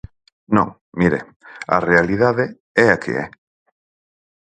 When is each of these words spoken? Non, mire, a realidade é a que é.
Non, 0.55 0.67
mire, 0.99 1.19
a 1.75 1.77
realidade 1.89 2.45
é 2.85 2.87
a 2.91 2.97
que 3.03 3.13
é. 3.23 3.25